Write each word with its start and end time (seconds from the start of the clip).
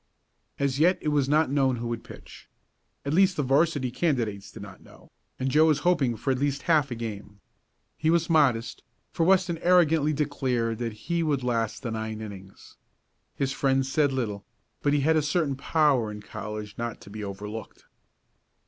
As 0.57 0.79
yet 0.79 0.97
it 0.99 1.09
was 1.09 1.29
not 1.29 1.51
known 1.51 1.75
who 1.75 1.85
would 1.89 2.03
pitch. 2.03 2.49
At 3.05 3.13
least 3.13 3.35
the 3.37 3.43
'varsity 3.43 3.91
candidates 3.91 4.51
did 4.51 4.63
not 4.63 4.81
know, 4.81 5.11
and 5.37 5.51
Joe 5.51 5.67
was 5.67 5.81
hoping 5.85 6.15
for 6.17 6.31
at 6.31 6.39
least 6.39 6.63
half 6.63 6.89
a 6.89 6.95
game. 6.95 7.39
He 7.97 8.09
was 8.09 8.27
modest, 8.27 8.81
for 9.11 9.27
Weston 9.27 9.59
arrogantly 9.59 10.11
declared 10.11 10.79
that 10.79 10.93
he 11.05 11.21
would 11.21 11.43
last 11.43 11.83
the 11.83 11.91
nine 11.91 12.19
innings. 12.19 12.77
His 13.35 13.51
friends 13.53 13.91
said 13.91 14.11
little, 14.11 14.43
but 14.81 14.93
he 14.93 15.01
had 15.01 15.17
a 15.17 15.21
certain 15.21 15.55
power 15.55 16.09
in 16.11 16.23
college 16.23 16.79
not 16.79 16.99
to 17.01 17.11
be 17.11 17.23
overlooked. 17.23 17.85